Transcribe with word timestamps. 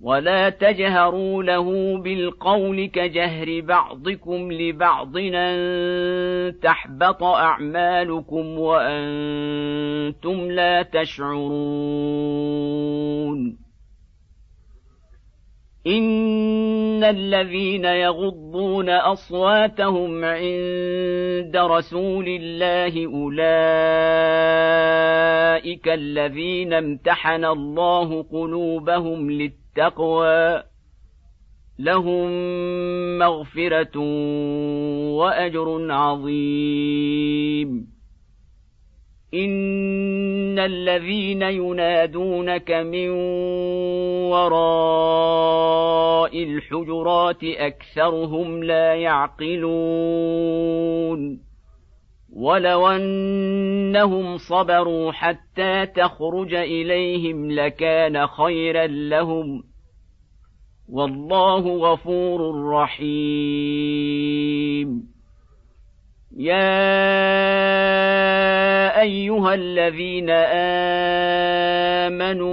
ولا 0.00 0.48
تجهروا 0.48 1.42
له 1.42 1.98
بالقول 1.98 2.86
كجهر 2.86 3.60
بعضكم 3.60 4.52
لبعض 4.52 5.16
ان 5.16 6.58
تحبط 6.62 7.22
اعمالكم 7.22 8.58
وأنتم 8.58 10.50
لا 10.50 10.82
تشعرون 10.82 11.98
ان 15.86 17.04
الذين 17.04 17.84
يغضون 17.84 18.90
اصواتهم 18.90 20.24
عند 20.24 21.56
رسول 21.56 22.28
الله 22.28 23.06
اولئك 23.06 23.48
الذين 25.88 26.72
امتحن 26.72 27.44
الله 27.44 28.22
قلوبهم 28.22 29.30
للتقوى 29.30 29.67
التقوى 29.78 30.62
لهم 31.78 32.28
مغفرة 33.18 33.98
وأجر 35.16 35.92
عظيم. 35.92 37.68
إن 39.34 40.58
الذين 40.58 41.42
ينادونك 41.42 42.70
من 42.70 43.08
وراء 44.30 45.48
الحجرات 46.42 47.44
أكثرهم 47.44 48.64
لا 48.64 48.94
يعقلون. 48.94 49.88
ولو 52.36 52.88
أنهم 52.88 54.36
صبروا 54.36 55.12
حتى 55.12 55.86
تخرج 55.86 56.54
إليهم 56.54 57.50
لكان 57.50 58.26
خيرا 58.26 58.86
لهم. 58.86 59.67
والله 60.92 61.92
غفور 61.92 62.68
رحيم. 62.70 64.38
يا 66.36 66.78
أيها 69.00 69.54
الذين 69.54 70.30
آمنوا 72.10 72.48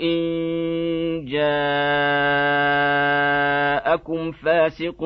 إن 0.00 0.18
جاءكم 1.24 1.52
فاسق 4.32 5.04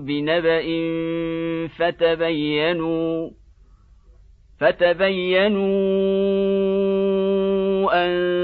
بنبأ 0.00 0.64
فتبينوا 1.78 3.30
فتبينوا 4.60 5.64
أن 8.06 8.43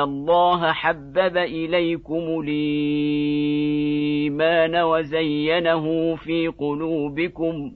الله 0.00 0.72
حبب 0.72 1.36
إليكم 1.36 2.42
الإيمان 2.44 4.76
وزينه 4.76 6.16
في 6.16 6.48
قلوبكم. 6.48 7.72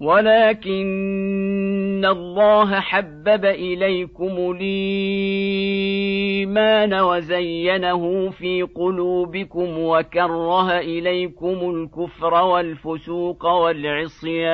ولكن 0.00 2.04
الله 2.04 2.80
حبب 2.80 3.44
إليكم 3.44 4.54
الإيمان 4.56 6.94
وزينه 6.94 8.30
في 8.30 8.62
قلوبكم 8.62 9.78
وكره 9.78 10.78
إليكم 10.78 11.70
الكفر 11.70 12.34
والفسوق 12.34 13.46
والعصيان. 13.46 14.46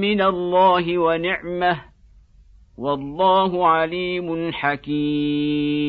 من 0.00 0.20
الله 0.20 0.98
ونعمه 0.98 1.80
والله 2.78 3.66
عليم 3.66 4.52
حكيم 4.52 5.88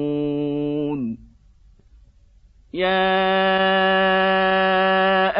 يا 2.73 3.11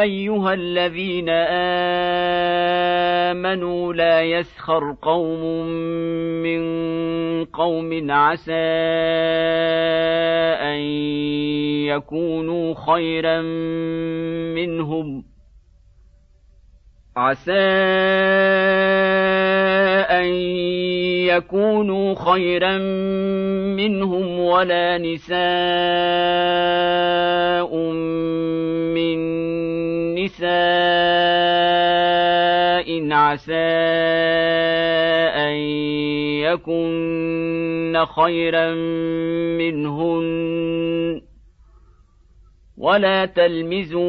ايها 0.02 0.54
الذين 0.54 1.28
امنوا 3.30 3.92
لا 3.94 4.22
يسخر 4.22 4.96
قوم 5.02 5.66
من 6.42 6.62
قوم 7.44 8.10
عسى 8.10 8.52
ان 10.60 10.80
يكونوا 11.88 12.74
خيرا 12.74 13.40
منهم 14.54 15.24
عسى 17.16 17.52
ان 20.10 20.24
يكونوا 21.36 22.14
خيرا 22.14 22.78
منهم 23.76 24.38
ولا 24.40 24.98
نساء 24.98 25.42
من 28.94 29.18
نساء 30.14 30.52
عسى 33.12 33.52
ان 35.36 35.54
يكن 36.46 38.04
خيرا 38.16 38.74
منهن 39.58 41.22
ولا 42.78 43.24
تلمزوا 43.26 44.02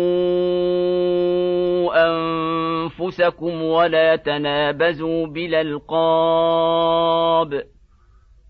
أنفسكم 1.92 3.64
ولا 3.64 4.16
تنابزوا 4.16 5.28
بالألقاب. 5.28 6.84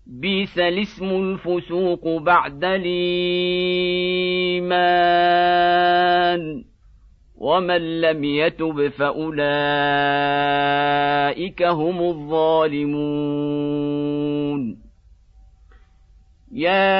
بيس 0.06 0.58
الاسم 0.58 1.04
الفسوق 1.04 2.18
بعد 2.18 2.64
الإيمان. 2.64 2.84
ومن 7.38 8.00
لم 8.00 8.24
يتب 8.24 8.88
فأولئك 8.88 9.44
هم 11.62 12.02
الظالمون. 12.02 13.04
يا 16.52 16.94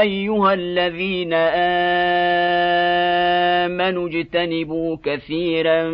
أيها 0.00 0.54
الذين 0.54 1.34
آمنوا 1.34 2.77
اجتنبوا 3.96 4.96
كثيرا 5.04 5.90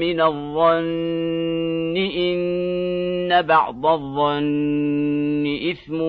من 0.00 0.20
الظن. 0.20 1.96
إن 1.96 3.42
بعض 3.42 3.86
الظن 3.86 5.46
إثم 5.70 6.00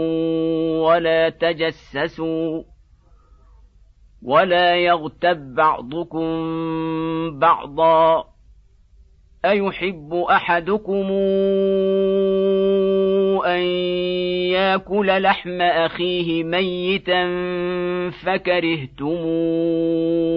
ولا 0.81 1.30
تجسسوا 1.30 2.63
ولا 4.24 4.75
يغتب 4.75 5.56
بعضكم 5.56 6.30
بعضا. 7.40 8.38
أيحب 9.45 10.13
أحدكم 10.13 11.12
أن 13.45 13.62
يأكل 14.51 15.22
لحم 15.22 15.62
أخيه 15.62 16.44
ميتا 16.44 17.24
فكرهتموه 18.10 20.37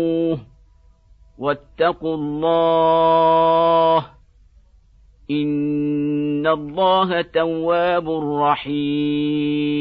واتقوا 1.41 2.15
الله 2.15 4.07
إن 5.31 6.47
الله 6.47 7.23
تواب 7.23 8.11
رحيم 8.45 9.81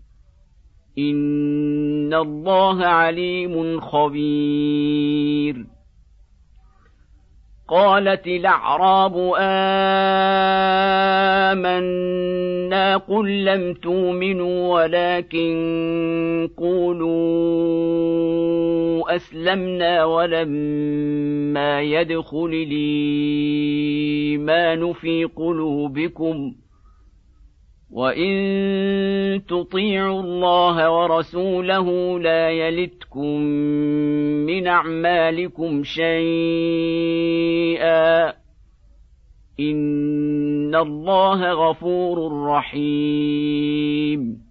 ان 1.09 2.13
الله 2.13 2.85
عليم 2.85 3.79
خبير. 3.79 5.71
قالت 7.71 8.27
الاعراب 8.27 9.15
امنا 11.51 12.97
قل 12.97 13.45
لم 13.45 13.73
تؤمنوا 13.73 14.73
ولكن 14.73 16.49
قولوا 16.57 17.11
اسلمنا 19.15 20.05
ولما 20.05 21.81
يدخل 21.81 22.67
الايمان 22.67 24.13
في 24.93 25.25
قلوبكم 25.25 26.53
وان 27.91 29.45
تطيعوا 29.45 30.21
الله 30.21 30.91
ورسوله 30.91 32.19
لا 32.19 32.49
يلتكم 32.49 33.37
من 34.47 34.67
اعمالكم 34.67 35.83
شيئا 35.83 36.11
ان 39.59 40.75
الله 40.75 41.53
غفور 41.53 42.45
رحيم 42.47 44.50